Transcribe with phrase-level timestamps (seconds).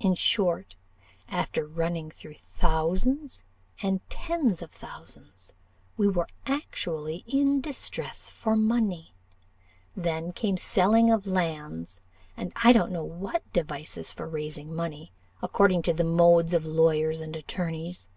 [0.00, 0.76] In short,
[1.30, 3.42] after running through thousands
[3.82, 5.54] and tens of thousands,
[5.96, 9.14] we were actually in distress for money.
[9.96, 12.02] Then came selling of lands,
[12.36, 17.22] and I don't know what devices for raising money, according to the modes of lawyers
[17.22, 18.10] and attorneys.